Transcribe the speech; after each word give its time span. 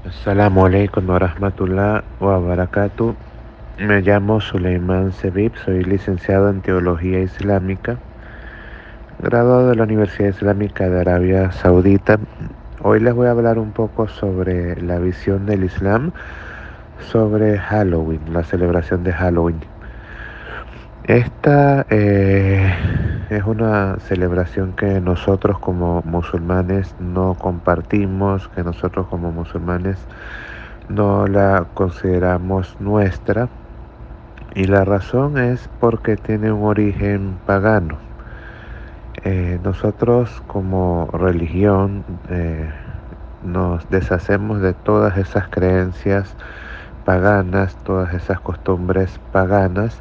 Assalamu 0.00 0.64
alaikum 0.64 1.04
wa 1.12 1.18
rahmatullah 1.20 2.00
wa 2.20 2.40
barakatuh. 2.40 3.14
Me 3.80 4.00
llamo 4.00 4.40
Suleiman 4.40 5.12
Sebib, 5.12 5.52
soy 5.62 5.84
licenciado 5.84 6.48
en 6.48 6.62
Teología 6.62 7.20
Islámica, 7.20 7.98
graduado 9.18 9.68
de 9.68 9.76
la 9.76 9.82
Universidad 9.82 10.30
Islámica 10.30 10.88
de 10.88 11.00
Arabia 11.02 11.52
Saudita. 11.52 12.18
Hoy 12.80 13.00
les 13.00 13.12
voy 13.12 13.26
a 13.26 13.32
hablar 13.32 13.58
un 13.58 13.72
poco 13.72 14.08
sobre 14.08 14.80
la 14.80 14.98
visión 14.98 15.44
del 15.44 15.64
Islam 15.64 16.12
sobre 17.10 17.58
Halloween, 17.58 18.32
la 18.32 18.42
celebración 18.42 19.04
de 19.04 19.12
Halloween. 19.12 19.60
Esta 21.04 21.84
eh, 21.90 22.72
es 23.30 23.44
una 23.44 23.96
celebración 24.00 24.72
que 24.72 25.00
nosotros 25.00 25.60
como 25.60 26.02
musulmanes 26.04 26.96
no 26.98 27.34
compartimos, 27.34 28.48
que 28.48 28.64
nosotros 28.64 29.06
como 29.06 29.30
musulmanes 29.30 29.98
no 30.88 31.28
la 31.28 31.66
consideramos 31.74 32.76
nuestra. 32.80 33.48
Y 34.56 34.64
la 34.64 34.84
razón 34.84 35.38
es 35.38 35.70
porque 35.78 36.16
tiene 36.16 36.50
un 36.50 36.64
origen 36.64 37.38
pagano. 37.46 37.98
Eh, 39.22 39.60
nosotros 39.62 40.42
como 40.48 41.08
religión 41.12 42.04
eh, 42.30 42.68
nos 43.44 43.88
deshacemos 43.90 44.60
de 44.60 44.72
todas 44.72 45.16
esas 45.18 45.46
creencias 45.48 46.34
paganas, 47.04 47.76
todas 47.84 48.12
esas 48.12 48.40
costumbres 48.40 49.20
paganas 49.30 50.00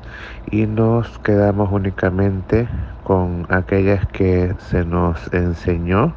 y 0.49 0.66
nos 0.66 1.19
quedamos 1.19 1.71
únicamente 1.71 2.67
con 3.09 3.47
aquellas 3.49 4.05
que 4.09 4.53
se 4.59 4.85
nos 4.85 5.33
enseñó, 5.33 6.13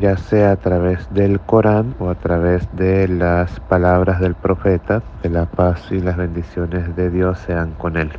ya 0.00 0.16
sea 0.16 0.52
a 0.52 0.56
través 0.56 1.06
del 1.12 1.38
Corán 1.38 1.94
o 1.98 2.08
a 2.08 2.14
través 2.14 2.66
de 2.74 3.06
las 3.08 3.60
palabras 3.60 4.18
del 4.20 4.34
profeta, 4.34 5.02
que 5.20 5.28
la 5.28 5.44
paz 5.44 5.92
y 5.92 6.00
las 6.00 6.16
bendiciones 6.16 6.96
de 6.96 7.10
Dios 7.10 7.38
sean 7.40 7.72
con 7.72 7.98
él. 7.98 8.10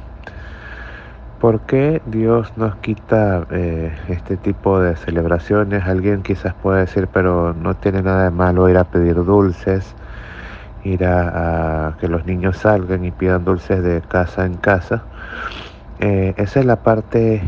¿Por 1.41 1.61
qué 1.61 1.99
Dios 2.05 2.55
nos 2.58 2.75
quita 2.75 3.47
eh, 3.49 3.92
este 4.08 4.38
tipo 4.38 4.80
de 4.80 4.95
celebraciones? 4.95 5.83
Alguien 5.83 6.21
quizás 6.21 6.53
puede 6.53 6.81
decir, 6.81 7.08
pero 7.11 7.55
no 7.55 7.73
tiene 7.73 8.03
nada 8.03 8.25
de 8.25 8.30
malo 8.30 8.69
ir 8.69 8.77
a 8.77 8.83
pedir 8.83 9.16
dulces, 9.16 9.95
ir 10.83 11.03
a, 11.05 11.95
que 11.99 12.08
los 12.08 12.23
niños 12.23 12.58
salgan 12.58 13.03
y 13.03 13.09
pidan 13.09 13.45
dulces 13.45 13.81
de 13.81 14.02
casa 14.02 14.45
en 14.45 14.58
casa. 14.58 15.02
Eh, 16.00 16.34
esa 16.38 16.59
es 16.59 16.66
la 16.66 16.84
parte 16.84 17.42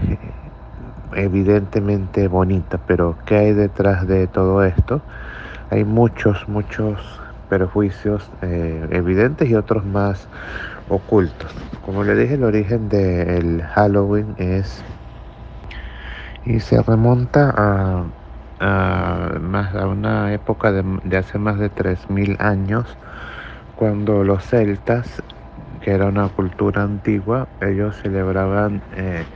evidentemente 1.15 2.27
bonita, 2.27 2.79
pero 2.87 3.17
¿qué 3.25 3.35
hay 3.37 3.53
detrás 3.53 4.07
de 4.07 4.27
todo 4.27 4.63
esto? 4.63 5.01
Hay 5.69 5.83
muchos, 5.83 6.47
muchos 6.47 7.21
perjuicios 7.49 8.29
eh, 8.41 8.87
evidentes 8.91 9.49
y 9.49 9.55
otros 9.55 9.85
más 9.85 10.27
ocultos. 10.89 11.51
Como 11.81 12.03
le 12.03 12.15
dije, 12.15 12.35
el 12.35 12.43
origen 12.43 12.89
del 12.89 13.61
Halloween 13.63 14.35
es 14.37 14.83
y 16.45 16.59
se 16.59 16.81
remonta 16.81 17.53
a, 18.59 19.39
más, 19.39 19.75
a 19.75 19.87
una 19.87 20.33
época 20.33 20.71
de, 20.71 20.83
de 21.03 21.17
hace 21.17 21.37
más 21.37 21.59
de 21.59 21.69
3.000 21.69 22.35
años 22.39 22.97
cuando 23.75 24.23
los 24.23 24.45
celtas, 24.45 25.23
que 25.79 25.91
era 25.91 26.07
una 26.07 26.29
cultura 26.29 26.83
antigua, 26.83 27.49
ellos 27.59 27.97
celebraban 27.97 28.83
eh, 28.91 29.27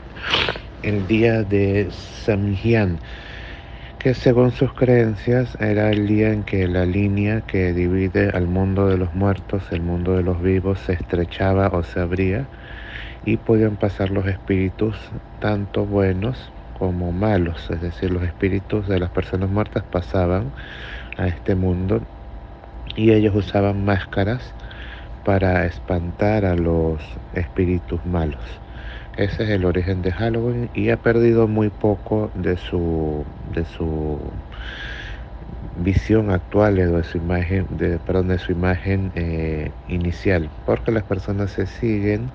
el 0.81 1.07
día 1.07 1.43
de 1.43 1.89
Samhain, 1.91 2.99
que 3.97 4.13
según 4.13 4.51
sus 4.51 4.73
creencias 4.73 5.55
era 5.59 5.89
el 5.91 6.07
día 6.07 6.31
en 6.33 6.43
que 6.43 6.67
la 6.67 6.85
línea 6.85 7.41
que 7.41 7.73
divide 7.73 8.29
al 8.29 8.47
mundo 8.47 8.87
de 8.87 8.97
los 8.97 9.13
muertos, 9.13 9.71
el 9.71 9.81
mundo 9.81 10.15
de 10.15 10.23
los 10.23 10.41
vivos, 10.41 10.79
se 10.81 10.93
estrechaba 10.93 11.69
o 11.69 11.83
se 11.83 11.99
abría 11.99 12.49
y 13.21 13.37
podían 13.37 13.77
pasar 13.77 14.11
los 14.11 14.27
espíritus 14.27 14.97
tanto 15.39 15.85
buenos 15.87 16.53
como 16.73 17.11
malos, 17.13 17.69
es 17.71 17.81
decir, 17.81 18.11
los 18.11 18.23
espíritus 18.23 18.87
de 18.87 18.99
las 18.99 19.11
personas 19.11 19.49
muertas 19.49 19.85
pasaban 19.85 20.53
a 21.17 21.27
este 21.27 21.55
mundo 21.55 22.03
y 22.95 23.11
ellos 23.13 23.35
usaban 23.35 23.83
máscaras 23.85 24.55
para 25.23 25.65
espantar 25.65 26.45
a 26.45 26.55
los 26.55 27.19
espíritus 27.31 28.05
malos. 28.05 28.63
Ese 29.15 29.43
es 29.43 29.49
el 29.49 29.65
origen 29.65 30.01
de 30.01 30.11
Halloween 30.11 30.71
y 30.73 30.89
ha 30.89 30.97
perdido 31.01 31.47
muy 31.47 31.69
poco 31.71 32.31
de 32.35 32.57
su, 32.57 33.27
de 33.43 33.65
su 33.65 34.43
visión 35.75 36.29
actual 36.31 36.75
de 36.75 37.03
su 37.03 37.17
imagen, 37.17 37.67
de, 37.69 37.99
perdón, 37.99 38.29
de 38.29 38.39
su 38.39 38.51
imagen 38.51 39.11
eh, 39.15 39.75
inicial, 39.85 40.51
porque 40.63 40.91
las 40.91 41.03
personas 41.03 41.51
se 41.51 41.67
siguen 41.67 42.33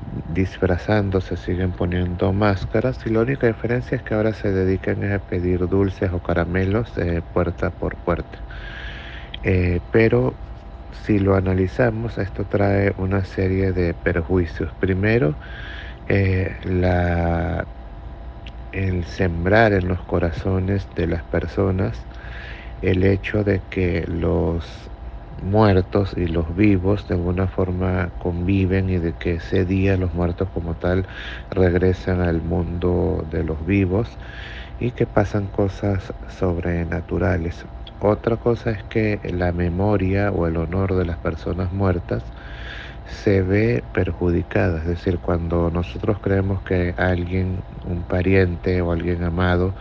disfrazando, 0.00 1.20
se 1.20 1.36
siguen 1.36 1.74
poniendo 1.74 2.32
máscaras 2.32 3.04
y 3.06 3.10
la 3.10 3.20
única 3.22 3.46
diferencia 3.46 3.96
es 3.96 4.02
que 4.02 4.14
ahora 4.14 4.34
se 4.34 4.52
dedican 4.52 5.04
a 5.04 5.20
pedir 5.20 5.68
dulces 5.68 6.12
o 6.12 6.20
caramelos 6.22 6.96
eh, 6.98 7.22
puerta 7.22 7.70
por 7.72 7.98
puerta. 7.98 8.44
Eh, 9.42 9.80
pero 9.90 10.40
si 11.04 11.18
lo 11.18 11.34
analizamos, 11.36 12.18
esto 12.18 12.46
trae 12.46 12.94
una 12.98 13.24
serie 13.24 13.72
de 13.72 13.94
perjuicios. 13.94 14.74
Primero, 14.74 15.38
eh, 16.06 16.56
el 18.70 19.04
sembrar 19.06 19.72
en 19.72 19.88
los 19.88 20.04
corazones 20.04 20.88
de 20.94 21.08
las 21.08 21.24
personas 21.24 22.06
el 22.80 23.04
hecho 23.04 23.44
de 23.44 23.64
que 23.68 24.04
los 24.08 24.90
muertos 25.42 26.14
y 26.16 26.28
los 26.28 26.54
vivos 26.56 27.06
de 27.08 27.14
alguna 27.16 27.48
forma 27.48 28.14
conviven 28.18 28.90
y 28.90 28.98
de 28.98 29.16
que 29.16 29.34
ese 29.36 29.64
día 29.66 29.96
los 29.98 30.14
muertos 30.14 30.50
como 30.52 30.76
tal 30.76 31.08
regresan 31.50 32.20
al 32.22 32.42
mundo 32.42 33.24
de 33.26 33.44
los 33.44 33.64
vivos 33.66 34.18
y 34.78 34.92
que 34.92 35.06
pasan 35.06 35.48
cosas 35.48 36.14
sobrenaturales. 36.28 37.66
Otra 37.98 38.36
cosa 38.36 38.70
es 38.72 38.84
que 38.84 39.20
la 39.24 39.52
memoria 39.52 40.30
o 40.30 40.46
el 40.46 40.56
honor 40.58 40.94
de 40.96 41.06
las 41.06 41.18
personas 41.18 41.72
muertas 41.72 42.24
se 43.04 43.42
ve 43.42 43.84
perjudicada, 43.92 44.78
es 44.80 44.86
decir, 44.86 45.20
cuando 45.20 45.70
nosotros 45.70 46.18
creemos 46.20 46.62
que 46.62 46.94
alguien, 46.98 47.64
un 47.84 48.04
pariente 48.04 48.80
o 48.82 48.92
alguien 48.92 49.22
amado 49.24 49.74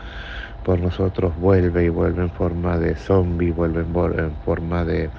por 0.64 0.80
nosotros 0.80 1.36
vuelve 1.38 1.86
y 1.86 1.90
vuelve 1.90 2.24
en 2.24 2.32
forma 2.32 2.78
de 2.80 2.96
zombie, 2.96 3.52
vuelve 3.52 3.82
en, 3.82 4.38
forma 4.38 4.86
de, 4.86 5.12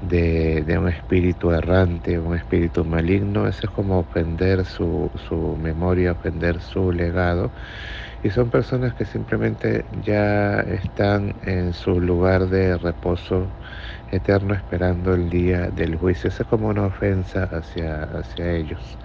de, 0.00 0.78
un 0.78 0.88
espíritu 0.88 1.52
errante, 1.52 2.18
un 2.18 2.34
espíritu 2.36 2.84
maligno, 2.84 3.46
eso 3.48 3.60
es 3.64 3.70
como 3.70 4.00
ofender 4.00 4.64
su, 4.64 5.10
su 5.28 5.56
memoria, 5.56 6.12
ofender 6.12 6.60
su 6.60 6.92
legado 6.92 7.52
y 8.24 8.30
son 8.30 8.50
personas 8.50 8.94
que 8.96 9.06
simplemente 9.06 9.86
ya 9.92 10.60
están 10.62 11.36
en 11.42 11.74
su 11.74 12.00
lugar 12.00 12.48
de 12.48 12.78
reposo 12.78 13.56
eterno 14.08 14.54
esperando 14.54 15.14
el 15.14 15.30
día 15.30 15.70
del 15.70 15.96
juicio. 15.96 16.28
Eso 16.28 16.44
es 16.44 16.48
como 16.48 16.68
una 16.68 16.86
ofensa 16.86 17.44
hacia, 17.44 18.04
hacia 18.04 18.52
ellos. 18.54 18.98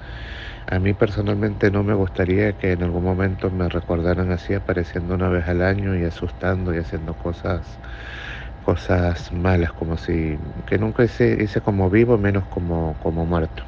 A 0.67 0.79
mí 0.79 0.93
personalmente 0.93 1.71
no 1.71 1.83
me 1.83 1.93
gustaría 1.95 2.57
que 2.57 2.71
en 2.73 2.83
algún 2.83 3.03
momento 3.03 3.51
me 3.51 3.69
recordaran 3.69 4.31
así 4.31 4.53
apareciendo 4.53 5.15
una 5.15 5.29
vez 5.29 5.47
al 5.47 5.61
año 5.63 5.97
y 5.97 6.03
asustando 6.05 6.73
y 6.73 6.77
haciendo 6.79 7.15
cosas 7.17 7.79
cosas 8.61 9.31
malas 9.33 9.73
como 9.73 9.97
si 9.97 10.39
que 10.67 10.77
nunca 10.79 11.03
hice, 11.05 11.37
hice 11.43 11.61
como 11.61 11.89
vivo 11.89 12.17
menos 12.19 12.47
como, 12.47 12.97
como 12.99 13.25
muerto. 13.25 13.63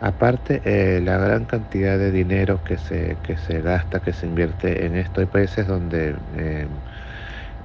Aparte, 0.00 0.60
eh, 0.64 1.00
la 1.00 1.16
gran 1.18 1.46
cantidad 1.46 1.98
de 1.98 2.10
dinero 2.12 2.62
que 2.62 2.76
se, 2.78 3.18
que 3.22 3.36
se 3.38 3.60
gasta, 3.62 4.00
que 4.00 4.12
se 4.12 4.26
invierte 4.26 4.84
en 4.86 4.94
esto, 4.94 5.20
hay 5.22 5.26
países 5.26 5.66
donde 5.66 6.18
eh, 6.34 6.68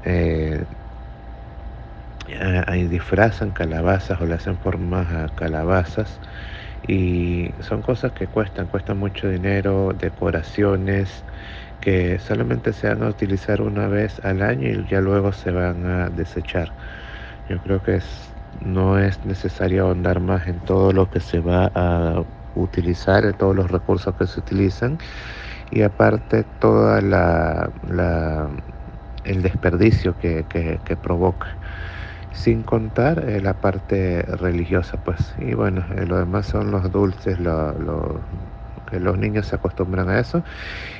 eh, 0.03 0.65
ahí 2.67 2.87
disfrazan 2.87 3.51
calabazas 3.51 4.21
o 4.21 4.25
le 4.25 4.35
hacen 4.35 4.59
formas 4.59 5.11
a 5.11 5.29
calabazas 5.35 6.19
y 6.81 7.55
son 7.61 7.81
cosas 7.81 8.13
que 8.13 8.27
cuestan, 8.29 8.67
cuestan 8.67 8.97
mucho 8.99 9.29
dinero, 9.29 9.91
decoraciones 9.95 11.25
que 11.81 12.19
solamente 12.19 12.73
se 12.73 12.89
van 12.89 13.03
a 13.03 13.09
utilizar 13.09 13.61
una 13.61 13.87
vez 13.87 14.19
al 14.25 14.41
año 14.43 14.69
y 14.69 14.87
ya 14.87 15.01
luego 15.01 15.33
se 15.33 15.51
van 15.51 15.85
a 15.85 16.09
desechar. 16.09 16.75
Yo 17.47 17.61
creo 17.61 17.81
que 17.83 17.95
es 17.97 18.30
no 18.59 18.99
es 18.99 19.23
necesario 19.25 19.85
ahondar 19.85 20.19
más 20.19 20.47
en 20.47 20.59
todo 20.59 20.91
lo 20.91 21.09
que 21.09 21.19
se 21.19 21.39
va 21.39 21.71
a 21.73 22.23
utilizar, 22.53 23.25
en 23.25 23.33
todos 23.33 23.55
los 23.55 23.71
recursos 23.71 24.15
que 24.15 24.27
se 24.27 24.39
utilizan. 24.39 24.97
Y 25.71 25.83
aparte 25.83 26.43
toda 26.43 27.01
la, 27.01 27.71
la 27.87 28.49
el 29.23 29.41
desperdicio 29.41 30.17
que, 30.17 30.45
que, 30.47 30.97
provoca. 30.97 31.47
Sin 32.31 32.63
contar 32.63 33.27
eh, 33.29 33.41
la 33.41 33.59
parte 33.59 34.21
religiosa 34.23 34.97
pues. 34.97 35.35
Y 35.37 35.53
bueno 35.53 35.85
eh, 35.95 36.05
lo 36.05 36.17
demás 36.17 36.47
son 36.47 36.71
los 36.71 36.89
dulces 36.91 37.39
lo, 37.39 38.21
que 38.89 38.99
los 38.99 39.17
niños 39.17 39.47
se 39.47 39.55
acostumbran 39.55 40.09
a 40.09 40.19
eso. 40.19 40.43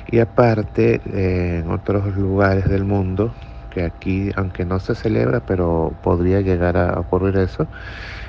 Y 0.06 0.18
aparte 0.20 1.00
eh, 1.06 1.60
en 1.60 1.70
otros 1.70 2.14
lugares 2.16 2.68
del 2.68 2.84
mundo 2.84 3.34
que 3.72 3.84
aquí, 3.84 4.30
aunque 4.36 4.64
no 4.64 4.78
se 4.80 4.94
celebra, 4.94 5.40
pero 5.40 5.92
podría 6.02 6.40
llegar 6.40 6.76
a 6.76 7.00
ocurrir 7.00 7.36
eso, 7.38 7.66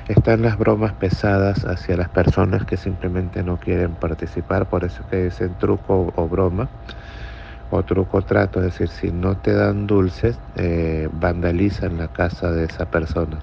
están 0.08 0.42
las 0.42 0.58
bromas 0.58 0.94
pesadas 0.94 1.64
hacia 1.64 1.96
las 1.96 2.08
personas 2.08 2.64
que 2.64 2.76
simplemente 2.76 3.42
no 3.42 3.58
quieren 3.58 3.94
participar, 3.94 4.66
por 4.66 4.84
eso 4.84 5.04
que 5.08 5.24
dicen 5.24 5.54
truco 5.56 6.12
o 6.14 6.28
broma 6.28 6.68
o 7.70 7.82
truco 7.82 8.22
trato, 8.22 8.60
es 8.60 8.66
decir, 8.66 8.88
si 8.88 9.10
no 9.10 9.36
te 9.36 9.52
dan 9.52 9.86
dulces, 9.86 10.38
eh, 10.54 11.08
vandalizan 11.12 11.98
la 11.98 12.08
casa 12.08 12.52
de 12.52 12.64
esa 12.64 12.86
persona. 12.86 13.38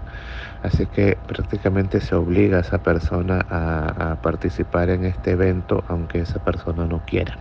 Así 0.62 0.86
que 0.88 1.18
prácticamente 1.28 2.00
se 2.00 2.16
obliga 2.16 2.58
a 2.58 2.62
esa 2.62 2.78
persona 2.80 3.46
a, 3.50 4.18
participar 4.22 4.90
en 4.90 5.06
este 5.06 5.32
evento, 5.32 5.84
aunque 5.88 6.20
esa 6.20 6.40
persona 6.40 6.86
no 6.86 7.02
quiera. 7.06 7.38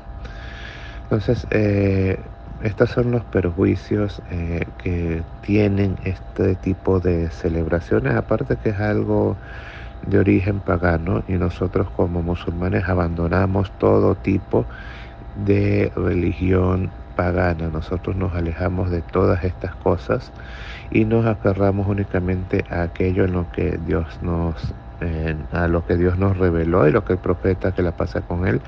Entonces, 1.03 1.47
eh, 1.51 2.19
estos 2.63 2.91
son 2.91 3.11
los 3.11 3.25
perjuicios 3.25 4.23
eh, 4.31 4.67
que 4.83 5.23
tienen 5.43 5.97
este 6.05 6.55
tipo 6.57 7.01
de 7.01 7.31
celebraciones, 7.31 8.15
aparte 8.15 8.57
que 8.57 8.71
es 8.71 8.81
algo 8.81 9.37
de 10.07 10.19
origen 10.19 10.61
pagano 10.61 11.23
y 11.29 11.33
nosotros 11.33 11.89
como 11.91 12.23
musulmanes 12.23 12.89
abandonamos 12.89 13.71
todo 13.79 14.15
tipo 14.15 14.67
de 15.45 15.93
religión 15.97 16.91
pagana. 17.17 17.69
Nosotros 17.69 18.17
nos 18.17 18.35
alejamos 18.35 18.91
de 18.91 19.03
todas 19.03 19.45
estas 19.45 19.75
cosas 19.77 20.33
y 20.91 21.05
nos 21.05 21.27
aferramos 21.27 21.87
únicamente 21.87 22.65
a 22.71 22.83
aquello 22.83 23.25
en 23.25 23.33
lo 23.33 23.51
que 23.53 23.79
Dios 23.87 24.21
nos 24.23 24.75
a 25.53 25.67
lo 25.67 25.87
que 25.87 25.97
Dios 25.97 26.19
nos 26.19 26.37
reveló 26.37 26.87
y 26.87 26.93
lo 26.93 27.07
que 27.07 27.15
el 27.15 27.19
profeta 27.19 27.73
que 27.73 27.81
la 27.81 27.93
pasa 27.93 28.21
con 28.21 28.47
él 28.47 28.61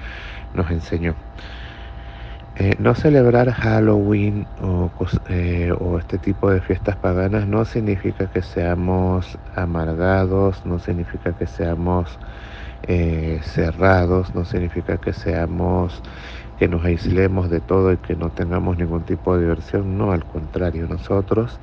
nos 0.55 0.71
enseñó. 0.71 1.15
Eh, 2.65 2.77
no 2.79 2.95
celebrar 2.95 3.51
Halloween 3.51 4.47
eh, 5.29 5.73
o, 5.77 5.99
este 5.99 6.19
tipo 6.21 6.49
de 6.49 6.61
fiestas 6.61 6.97
paganas 6.97 7.49
no 7.49 7.65
significa 7.65 8.29
que 8.29 8.41
seamos 8.43 9.37
amargados, 9.53 10.65
no 10.65 10.79
significa 10.79 11.33
que 11.35 11.49
seamos 11.49 12.21
eh, 12.83 13.41
cerrados, 13.43 14.33
no 14.37 14.45
significa 14.45 14.99
que 14.99 15.13
seamos 15.13 16.03
que 16.57 16.69
nos 16.69 16.85
aislemos 16.85 17.51
de 17.51 17.61
todo 17.63 17.93
y 17.93 17.99
que 17.99 18.15
no 18.15 18.31
tengamos 18.31 18.77
ningún 18.79 19.05
tipo 19.05 19.35
de 19.35 19.43
diversión, 19.43 19.99
no, 19.99 20.13
al 20.13 20.25
contrario, 20.25 20.87
nosotros 20.87 21.61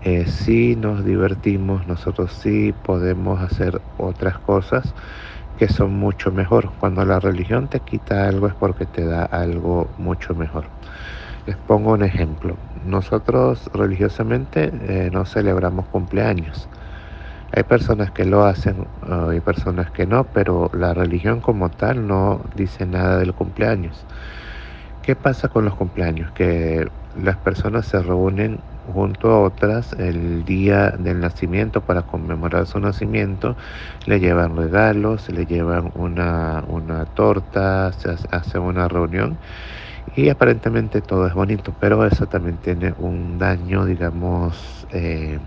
eh, 0.00 0.26
sí 0.26 0.74
nos 0.74 1.04
divertimos, 1.04 1.86
nosotros 1.86 2.32
sí 2.32 2.72
podemos 2.72 3.40
hacer 3.40 3.80
otras 3.96 4.40
cosas 4.40 4.92
que 5.62 5.72
son 5.72 5.94
mucho 5.94 6.32
mejor. 6.32 6.72
Cuando 6.80 7.04
la 7.04 7.20
religión 7.20 7.68
te 7.68 7.78
quita 7.78 8.26
algo 8.26 8.48
es 8.48 8.54
porque 8.56 8.84
te 8.84 9.04
da 9.04 9.22
algo 9.26 9.86
mucho 9.96 10.34
mejor. 10.34 10.64
Les 11.46 11.56
pongo 11.56 11.92
un 11.92 12.02
ejemplo. 12.02 12.56
Nosotros 12.84 13.70
religiosamente 13.72 14.72
eh, 14.88 15.10
no 15.12 15.24
celebramos 15.24 15.86
cumpleaños. 15.86 16.68
Hay 17.52 17.62
personas 17.62 18.10
que 18.10 18.24
lo 18.24 18.44
hacen, 18.44 18.88
hay 19.02 19.38
personas 19.40 19.92
que 19.92 20.04
no, 20.04 20.24
pero 20.24 20.68
la 20.72 20.94
religión 20.94 21.40
como 21.40 21.70
tal 21.70 22.08
no 22.08 22.40
dice 22.56 22.84
nada 22.84 23.18
del 23.18 23.32
cumpleaños. 23.32 24.04
¿Qué 25.00 25.14
pasa 25.14 25.48
con 25.48 25.64
los 25.64 25.76
cumpleaños? 25.76 26.32
Que 26.32 26.90
las 27.14 27.36
personas 27.36 27.86
se 27.86 28.02
reúnen 28.02 28.58
junto 28.84 29.30
a 29.30 29.40
otras 29.40 29.92
el 29.94 30.44
día 30.44 30.90
del 30.90 31.20
nacimiento 31.20 31.84
para 31.84 32.02
conmemorar 32.02 32.66
su 32.66 32.80
nacimiento, 32.80 33.56
le 34.06 34.20
llevan 34.20 34.56
regalos, 34.56 35.28
le 35.28 35.46
llevan 35.46 35.90
una, 35.94 36.64
una 36.66 37.06
torta, 37.06 37.92
se 37.92 38.16
hace 38.30 38.58
una 38.58 38.88
reunión 38.88 39.38
y 40.06 40.28
aparentemente 40.28 41.02
todo 41.02 41.26
es 41.26 41.34
bonito, 41.34 41.74
pero 41.78 42.04
eso 42.06 42.26
también 42.28 42.58
tiene 42.58 42.92
un 42.98 43.38
daño, 43.38 43.84
digamos, 43.86 44.86
eh, 44.90 45.40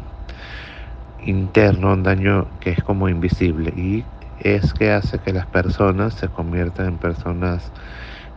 interno, 1.18 1.94
un 1.94 2.04
daño 2.04 2.52
que 2.60 2.72
es 2.72 2.84
como 2.84 3.10
invisible 3.10 3.72
y 3.76 4.06
es 4.38 4.74
que 4.74 4.92
hace 4.92 5.20
que 5.20 5.34
las 5.34 5.48
personas 5.48 6.14
se 6.16 6.30
conviertan 6.30 6.88
en 6.88 7.00
personas 7.00 7.74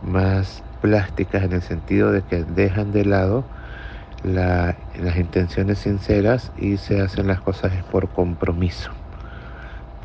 más 0.01 0.63
plásticas 0.79 1.43
en 1.43 1.53
el 1.53 1.61
sentido 1.61 2.11
de 2.11 2.23
que 2.23 2.43
dejan 2.45 2.91
de 2.91 3.05
lado 3.05 3.49
las 4.23 4.75
intenciones 5.17 5.79
sinceras 5.79 6.51
y 6.57 6.77
se 6.77 7.01
hacen 7.01 7.27
las 7.27 7.41
cosas 7.41 7.71
por 7.91 8.09
compromiso. 8.09 8.91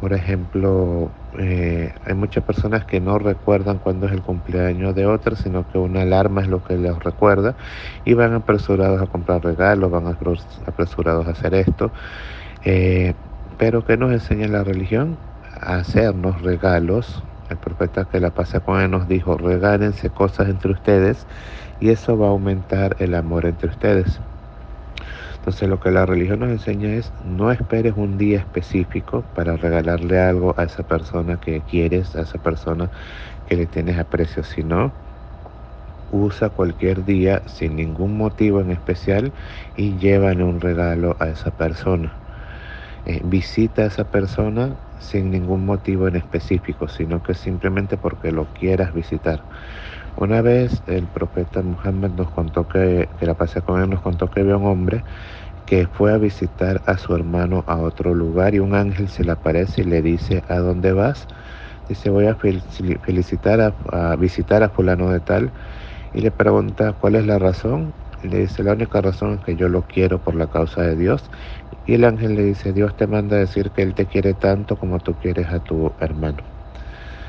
Por 0.01 0.13
ejemplo, 0.13 1.11
eh, 1.39 1.95
hay 2.05 2.15
muchas 2.15 2.45
personas 2.45 2.85
que 2.85 3.01
no 3.01 3.19
recuerdan 3.19 3.79
cuándo 3.79 4.07
es 4.07 4.13
el 4.13 4.23
cumpleaños 4.23 4.95
de 4.95 5.07
otras, 5.07 5.41
sino 5.41 5.71
que 5.71 5.79
una 5.79 6.03
alarma 6.03 6.43
es 6.43 6.49
lo 6.49 6.63
que 6.63 6.77
les 6.77 6.99
recuerda 6.99 7.55
y 8.05 8.15
van 8.15 8.35
apresurados 8.35 9.01
a 9.01 9.07
comprar 9.07 9.43
regalos, 9.43 9.91
van 9.91 10.07
apresurados 10.67 11.27
a 11.27 11.31
hacer 11.31 11.55
esto. 11.55 11.91
Eh, 12.65 13.15
pero 13.57 13.85
¿qué 13.85 13.97
nos 13.97 14.13
enseña 14.13 14.49
la 14.49 14.65
religión? 14.65 15.17
A 15.61 15.77
hacernos 15.77 16.43
regalos 16.43 17.23
el 17.51 17.57
profeta 17.59 18.05
que 18.05 18.21
la 18.21 18.31
pasa 18.31 18.61
con 18.61 18.81
él 18.81 18.91
nos 18.91 19.09
dijo, 19.09 19.37
regálense 19.37 20.11
cosas 20.11 20.49
entre 20.49 20.73
ustedes 20.73 21.27
y 21.85 21.91
eso 21.91 22.17
va 22.17 22.29
a 22.29 22.31
aumentar 22.31 22.97
el 22.99 23.15
amor 23.15 23.45
entre 23.45 23.69
ustedes. 23.69 24.19
Entonces 25.37 25.69
lo 25.69 25.79
que 25.81 25.91
la 25.91 26.07
religión 26.07 26.41
nos 26.41 26.49
enseña 26.49 26.95
es 26.95 27.13
no 27.21 27.53
esperes 27.53 27.93
un 27.95 28.17
día 28.17 28.39
específico 28.39 29.27
para 29.35 29.59
regalarle 29.59 30.19
algo 30.19 30.55
a 30.59 30.65
esa 30.65 30.83
persona 30.85 31.37
que 31.39 31.61
quieres, 31.63 32.17
a 32.17 32.23
esa 32.23 32.39
persona 32.39 32.91
que 33.45 33.57
le 33.57 33.67
tienes 33.67 33.99
aprecio, 33.99 34.43
sino 34.45 34.95
usa 36.09 36.49
cualquier 36.49 37.05
día 37.05 37.43
sin 37.47 37.77
ningún 37.77 38.17
motivo 38.17 38.63
en 38.63 38.71
especial 38.71 39.35
y 39.77 39.99
llévale 39.99 40.43
un 40.43 40.61
regalo 40.63 41.17
a 41.21 41.29
esa 41.29 41.51
persona. 41.51 42.19
Eh, 43.05 43.21
visita 43.25 43.83
a 43.83 43.87
esa 43.87 44.11
persona 44.11 44.79
sin 44.99 45.31
ningún 45.31 45.67
motivo 45.67 46.09
en 46.09 46.17
específico, 46.17 46.89
sino 46.89 47.23
que 47.23 47.35
simplemente 47.35 47.99
porque 47.99 48.33
lo 48.33 48.53
quieras 48.55 48.95
visitar. 48.95 49.45
Una 50.17 50.43
vez 50.43 50.83
el 50.87 51.09
profeta 51.09 51.63
Muhammad 51.63 52.11
nos 52.11 52.31
contó 52.31 52.67
que, 52.69 53.09
que 53.19 53.27
la 53.27 53.35
pasé 53.37 53.63
con 53.63 53.81
él, 53.83 53.91
nos 53.91 54.03
contó 54.03 54.29
que 54.31 54.43
vio 54.43 54.59
un 54.59 54.67
hombre 54.67 55.05
que 55.67 55.87
fue 55.89 56.13
a 56.13 56.19
visitar 56.19 56.83
a 56.87 56.99
su 56.99 57.15
hermano 57.15 57.65
a 57.69 57.79
otro 57.79 58.15
lugar 58.15 58.55
y 58.55 58.61
un 58.61 58.75
ángel 58.75 59.09
se 59.11 59.25
le 59.25 59.33
aparece 59.33 59.83
y 59.83 59.85
le 59.85 60.03
dice, 60.03 60.45
¿a 60.49 60.59
dónde 60.59 60.93
vas? 60.93 61.27
Dice, 61.89 62.11
voy 62.11 62.27
a 62.27 62.37
felicitar 62.37 63.61
a, 63.61 63.77
a 63.93 64.17
visitar 64.17 64.63
a 64.65 64.71
fulano 64.71 65.11
de 65.11 65.21
tal 65.21 65.55
y 66.13 66.21
le 66.23 66.31
pregunta, 66.33 66.95
¿cuál 66.95 67.17
es 67.17 67.27
la 67.27 67.39
razón? 67.39 67.97
le 68.23 68.41
dice, 68.41 68.63
la 68.65 68.73
única 68.75 69.01
razón 69.03 69.35
es 69.35 69.41
que 69.45 69.57
yo 69.57 69.69
lo 69.69 69.87
quiero 69.87 70.23
por 70.23 70.35
la 70.37 70.49
causa 70.49 70.83
de 70.83 70.97
Dios. 70.97 71.31
Y 71.85 71.95
el 71.95 72.05
ángel 72.05 72.37
le 72.37 72.45
dice, 72.45 72.73
Dios 72.73 72.97
te 72.97 73.07
manda 73.09 73.37
a 73.37 73.41
decir 73.41 73.73
que 73.73 73.83
Él 73.83 73.95
te 73.95 74.07
quiere 74.09 74.35
tanto 74.35 74.79
como 74.79 75.01
tú 75.01 75.17
quieres 75.19 75.49
a 75.49 75.61
tu 75.61 75.95
hermano. 76.01 76.45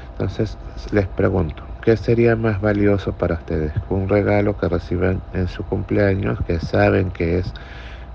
Entonces 0.10 0.58
les 0.92 1.08
pregunto, 1.10 1.65
¿qué 1.86 1.98
sería 1.98 2.36
más 2.36 2.60
valioso 2.62 3.14
para 3.16 3.36
ustedes? 3.36 3.74
¿Un 3.90 4.10
regalo 4.10 4.58
que 4.58 4.68
reciben 4.68 5.24
en 5.32 5.48
su 5.48 5.66
cumpleaños, 5.66 6.40
que 6.46 6.60
saben 6.60 7.12
que 7.12 7.38
es 7.40 7.54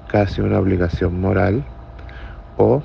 casi 0.09 0.43
una 0.43 0.59
obligación 0.61 1.21
moral? 1.21 1.71
¿O 2.57 2.85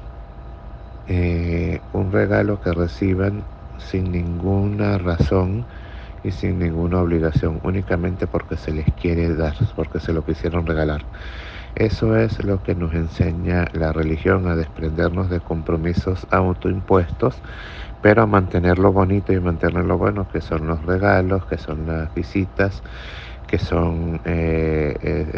eh, 1.08 1.82
un 1.92 2.12
regalo 2.12 2.60
que 2.60 2.72
reciban 2.74 3.48
sin 3.80 4.12
ninguna 4.12 4.98
razón? 4.98 5.68
y 6.24 6.34
sin 6.34 6.60
ninguna 6.60 7.02
obligación, 7.02 7.62
únicamente 7.64 8.28
porque 8.28 8.58
se 8.58 8.74
les 8.74 8.88
quiere 8.96 9.34
dar, 9.36 9.56
porque 9.76 10.02
se 10.02 10.14
lo 10.14 10.26
quisieron 10.26 10.68
regalar. 10.68 11.08
Eso 11.76 12.16
es 12.18 12.44
lo 12.44 12.64
que 12.64 12.74
nos 12.76 12.94
enseña 12.94 13.66
la 13.74 13.92
religión, 13.92 14.48
a 14.48 14.56
desprendernos 14.56 15.30
de 15.30 15.42
compromisos 15.42 16.26
autoimpuestos, 16.32 17.44
pero 18.02 18.22
a 18.24 18.28
mantener 18.28 18.80
lo 18.80 18.94
bonito 18.94 19.34
y 19.34 19.40
mantener 19.42 19.84
lo 19.86 19.98
bueno, 19.98 20.28
que 20.28 20.42
son 20.42 20.68
los 20.68 20.84
regalos, 20.86 21.46
que 21.48 21.58
son 21.58 21.86
las 21.86 22.14
visitas, 22.14 22.82
que 23.48 23.60
son 23.60 24.22
eh, 24.26 24.98
eh, 25.02 25.32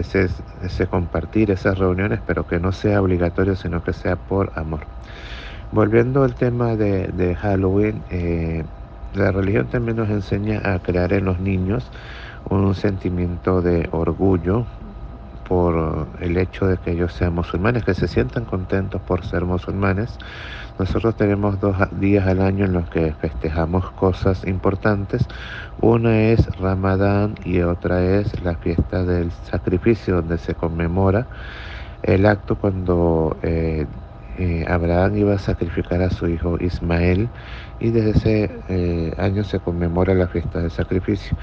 ese, 0.61 0.87
compartir 0.89 1.51
esas 1.51 1.77
reuniones, 1.79 2.21
pero 2.23 2.45
que 2.47 2.59
no 2.59 2.71
sea 2.71 3.01
obligatorio, 3.01 3.55
sino 3.55 3.81
que 3.83 3.93
sea 3.93 4.17
por 4.17 4.51
amor. 4.55 4.89
Volviendo 5.71 6.23
al 6.23 6.35
tema 6.35 6.75
de, 6.75 7.07
de 7.09 7.35
Halloween, 7.35 8.05
eh, 8.09 8.65
la 9.13 9.31
religión 9.31 9.69
también 9.69 9.97
nos 9.97 10.09
enseña 10.09 10.61
a 10.63 10.79
crear 10.81 11.13
en 11.13 11.25
los 11.25 11.39
niños 11.39 11.91
un 12.43 12.75
sentimiento 12.75 13.61
de 13.61 13.87
orgullo 13.91 14.67
por 15.47 16.07
el 16.19 16.37
hecho 16.37 16.67
de 16.67 16.77
que 16.77 16.91
ellos 16.91 17.13
sean 17.13 17.33
musulmanes, 17.33 17.83
que 17.83 17.93
se 17.93 18.07
sientan 18.07 18.45
contentos 18.45 19.01
por 19.01 19.25
ser 19.25 19.45
musulmanes. 19.45 20.17
Nosotros 20.77 21.15
tenemos 21.15 21.59
dos 21.59 21.75
días 21.99 22.27
al 22.27 22.41
año 22.41 22.65
en 22.65 22.73
los 22.73 22.89
que 22.89 23.13
festejamos 23.13 23.89
cosas 23.91 24.45
importantes. 24.45 25.25
Una 25.81 26.19
es 26.19 26.45
Ramadán 26.57 27.35
y 27.45 27.61
otra 27.61 28.03
es 28.03 28.41
la 28.43 28.55
fiesta 28.55 29.03
del 29.03 29.31
sacrificio, 29.31 30.17
donde 30.17 30.37
se 30.37 30.53
conmemora 30.53 31.27
el 32.03 32.25
acto 32.25 32.55
cuando 32.55 33.37
eh, 33.41 33.87
eh, 34.37 34.65
Abraham 34.67 35.17
iba 35.17 35.33
a 35.33 35.39
sacrificar 35.39 36.01
a 36.01 36.09
su 36.09 36.27
hijo 36.27 36.57
Ismael 36.59 37.27
y 37.79 37.89
desde 37.89 38.09
ese 38.11 38.51
eh, 38.69 39.13
año 39.17 39.43
se 39.43 39.59
conmemora 39.59 40.13
la 40.13 40.27
fiesta 40.27 40.59
del 40.59 40.71
sacrificio. 40.71 41.35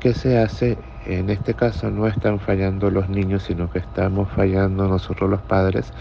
¿Qué 0.00 0.14
se 0.14 0.36
hace? 0.36 0.76
En 1.06 1.30
este 1.30 1.54
caso 1.54 1.90
no 1.90 2.08
están 2.08 2.40
fallando 2.40 2.90
los 2.90 3.08
niños, 3.08 3.44
sino 3.44 3.70
que 3.70 3.78
estamos 3.78 4.28
fallando 4.30 4.88
nosotros 4.88 5.30
los 5.30 5.40
padres 5.42 5.92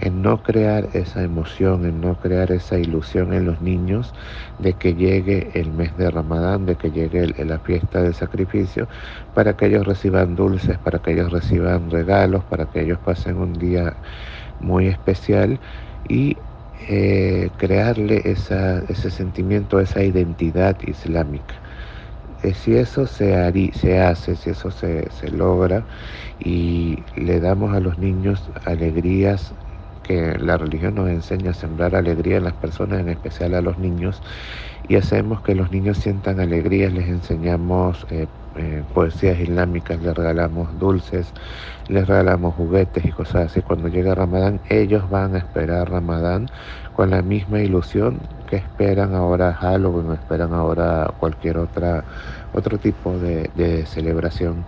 en 0.00 0.22
no 0.22 0.42
crear 0.42 0.88
esa 0.92 1.22
emoción, 1.22 1.84
en 1.84 2.00
no 2.00 2.16
crear 2.16 2.50
esa 2.50 2.78
ilusión 2.78 3.32
en 3.32 3.46
los 3.46 3.60
niños 3.60 4.12
de 4.58 4.72
que 4.72 4.94
llegue 4.94 5.52
el 5.54 5.70
mes 5.72 5.96
de 5.96 6.10
Ramadán, 6.10 6.66
de 6.66 6.74
que 6.74 6.90
llegue 6.90 7.32
la 7.44 7.60
fiesta 7.60 8.02
del 8.02 8.14
sacrificio, 8.14 8.88
para 9.34 9.56
que 9.56 9.66
ellos 9.66 9.86
reciban 9.86 10.34
dulces, 10.34 10.76
para 10.78 10.98
que 10.98 11.12
ellos 11.12 11.30
reciban 11.30 11.90
regalos, 11.90 12.42
para 12.44 12.66
que 12.66 12.82
ellos 12.82 12.98
pasen 13.04 13.36
un 13.36 13.52
día 13.52 13.94
muy 14.58 14.86
especial 14.88 15.60
y 16.08 16.42
eh, 16.88 17.52
crearle 17.56 18.22
ese 18.24 19.10
sentimiento, 19.10 19.80
esa 19.80 20.02
identidad 20.04 20.76
islámica. 20.82 21.62
Eh, 22.42 22.54
si 22.54 22.74
eso 22.76 23.06
se, 23.06 23.34
hace, 23.36 24.36
si 24.36 24.50
eso 24.50 24.70
se, 24.70 25.10
se 25.10 25.30
logra 25.30 25.86
y 26.38 27.04
le 27.14 27.40
damos 27.40 27.74
a 27.74 27.80
los 27.80 27.98
niños 27.98 28.50
alegrías 28.64 29.54
que 30.02 30.38
la 30.38 30.56
religión 30.58 30.94
nos 30.96 31.08
enseña 31.10 31.50
a 31.52 31.54
sembrar 31.54 31.94
alegría 31.94 32.36
en 32.38 32.44
las 32.44 32.54
personas, 32.54 33.00
en 33.00 33.08
especial 33.08 33.54
a 33.54 33.62
los 33.62 33.78
niños, 33.78 34.22
y 34.82 34.96
hacemos 34.96 35.42
que 35.42 35.54
los 35.54 35.70
niños 35.70 35.98
sientan 35.98 36.40
alegría, 36.40 36.90
les 36.90 37.08
enseñamos 37.08 38.06
eh, 38.10 38.28
eh, 38.56 38.84
poesías 38.94 39.38
islámicas, 39.38 40.00
les 40.00 40.14
regalamos 40.14 40.78
dulces, 40.78 41.32
les 41.88 42.06
regalamos 42.06 42.54
juguetes 42.54 43.04
y 43.04 43.12
cosas 43.12 43.46
así. 43.46 43.62
Cuando 43.62 43.88
llega 43.88 44.14
Ramadán, 44.14 44.60
ellos 44.68 45.08
van 45.10 45.34
a 45.34 45.38
esperar 45.38 45.90
Ramadán 45.90 46.48
con 46.92 47.10
la 47.10 47.22
misma 47.22 47.60
ilusión 47.60 48.20
que 48.46 48.56
esperan 48.56 49.14
ahora 49.14 49.54
Halloween, 49.54 50.12
esperan 50.12 50.52
ahora 50.54 51.12
cualquier 51.18 51.58
otra, 51.58 52.04
otro 52.52 52.78
tipo 52.78 53.18
de, 53.18 53.50
de 53.54 53.86
celebración 53.86 54.66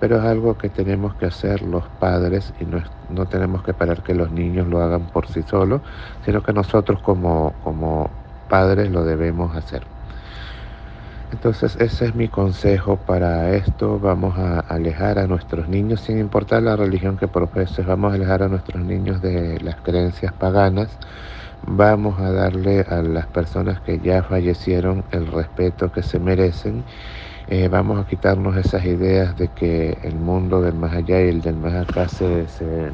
pero 0.00 0.16
es 0.16 0.24
algo 0.24 0.56
que 0.56 0.70
tenemos 0.70 1.14
que 1.16 1.26
hacer 1.26 1.62
los 1.62 1.88
padres 1.90 2.54
y 2.58 2.64
no, 2.64 2.82
no, 3.10 3.26
tenemos 3.28 3.62
que 3.62 3.72
esperar 3.72 4.02
que 4.02 4.14
los 4.14 4.32
niños 4.32 4.66
lo 4.66 4.82
hagan 4.82 5.10
por 5.10 5.28
sí 5.28 5.42
solos, 5.42 5.82
sino 6.24 6.42
que 6.42 6.54
nosotros 6.54 7.00
como, 7.02 7.54
como 7.62 8.10
padres 8.48 8.90
lo 8.90 9.04
debemos 9.04 9.54
hacer. 9.54 9.99
Entonces 11.32 11.76
ese 11.80 12.06
es 12.06 12.14
mi 12.14 12.28
consejo 12.28 12.96
para 12.96 13.54
esto. 13.54 13.98
Vamos 13.98 14.36
a 14.38 14.60
alejar 14.60 15.18
a 15.18 15.26
nuestros 15.26 15.68
niños, 15.68 16.00
sin 16.00 16.18
importar 16.18 16.62
la 16.62 16.76
religión 16.76 17.16
que 17.16 17.28
profeses, 17.28 17.86
vamos 17.86 18.12
a 18.12 18.14
alejar 18.16 18.42
a 18.42 18.48
nuestros 18.48 18.82
niños 18.84 19.22
de 19.22 19.60
las 19.60 19.76
creencias 19.76 20.32
paganas. 20.32 20.88
Vamos 21.66 22.18
a 22.20 22.32
darle 22.32 22.80
a 22.88 23.02
las 23.02 23.26
personas 23.26 23.80
que 23.80 23.98
ya 24.00 24.22
fallecieron 24.22 25.04
el 25.12 25.26
respeto 25.26 25.92
que 25.92 26.02
se 26.02 26.18
merecen 26.18 26.84
eh, 27.50 27.66
vamos 27.66 27.98
a 27.98 28.06
quitarnos 28.06 28.56
esas 28.56 28.84
ideas 28.84 29.36
de 29.36 29.48
que 29.48 29.98
el 30.04 30.14
mundo 30.14 30.60
del 30.60 30.74
más 30.74 30.92
allá 30.94 31.20
y 31.24 31.30
el 31.30 31.42
del 31.42 31.56
más 31.56 31.74
acá 31.74 32.06
se, 32.06 32.46
se, 32.46 32.92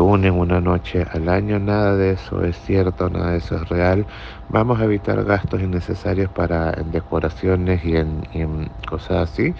unen 0.00 0.34
una 0.34 0.60
noche 0.60 1.04
al 1.12 1.28
año. 1.28 1.58
Nada 1.58 1.96
de 1.96 2.12
eso 2.12 2.42
es 2.44 2.56
cierto, 2.60 3.10
nada 3.10 3.32
de 3.32 3.38
eso 3.38 3.56
es 3.56 3.68
real. 3.68 4.06
Vamos 4.48 4.80
a 4.80 4.84
evitar 4.84 5.24
gastos 5.24 5.60
innecesarios 5.62 6.30
para 6.30 6.72
en 6.74 6.90
decoraciones 6.90 7.84
y 7.84 7.96
en, 7.96 8.70
cosas 8.88 9.30
así. 9.30 9.54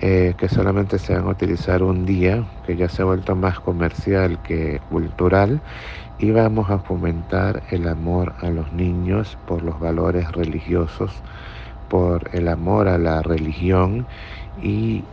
Eh, 0.00 0.34
que 0.36 0.48
solamente 0.48 0.98
se 0.98 1.14
van 1.14 1.26
a 1.26 1.30
utilizar 1.30 1.82
un 1.82 2.04
día, 2.04 2.44
que 2.66 2.76
ya 2.76 2.88
se 2.88 3.02
ha 3.02 3.04
vuelto 3.04 3.36
más 3.36 3.60
comercial 3.60 4.40
que 4.42 4.80
cultural, 4.88 5.62
y 6.18 6.30
vamos 6.32 6.70
a 6.70 6.80
fomentar 6.80 7.62
el 7.70 7.88
amor 7.88 8.34
a 8.40 8.50
los 8.50 8.72
niños 8.72 9.38
por 9.46 9.62
los 9.62 9.78
valores 9.78 10.30
religiosos 10.32 11.22
por 11.92 12.30
el 12.32 12.48
amor 12.48 12.88
a 12.88 12.96
la 12.98 13.22
religión 13.22 14.06
y 14.56 15.04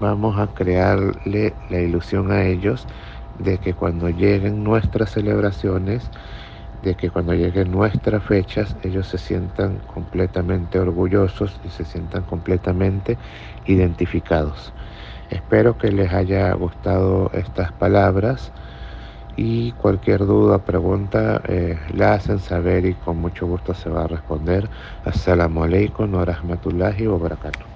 vamos 0.00 0.38
a 0.38 0.48
crearle 0.48 1.54
la 1.68 1.80
ilusión 1.80 2.32
a 2.32 2.44
ellos 2.46 2.88
de 3.38 3.58
que 3.58 3.74
cuando 3.74 4.08
lleguen 4.10 4.62
nuestras 4.64 5.10
celebraciones, 5.10 6.10
de 6.82 6.94
que 6.96 7.10
cuando 7.10 7.34
lleguen 7.34 7.70
nuestras 7.70 8.24
fechas, 8.24 8.76
ellos 8.82 9.08
se 9.08 9.18
sientan 9.18 9.80
completamente 9.86 10.78
orgullosos 10.78 11.58
y 11.62 11.70
se 11.70 11.84
sientan 11.84 12.24
completamente 12.24 13.18
identificados. 13.64 14.74
Espero 15.28 15.76
que 15.76 15.90
les 15.92 16.12
haya 16.12 16.52
gustado 16.54 17.30
estas 17.32 17.72
palabras 17.72 18.52
y 19.36 19.72
cualquier 19.72 20.26
duda, 20.26 20.64
pregunta, 20.64 21.42
eh, 21.48 21.78
la 21.92 22.14
hacen 22.14 22.38
saber 22.40 22.86
y 22.86 22.96
con 22.96 23.18
mucho 23.18 23.46
gusto 23.46 23.74
se 23.74 23.90
va 23.90 24.04
a 24.04 24.08
responder. 24.08 24.70
Assalamu 25.02 25.64
alaikum 25.64 26.14
wa 26.14 26.24
rahmatullahi 26.24 27.06
wa 27.06 27.18
barakatuh. 27.18 27.75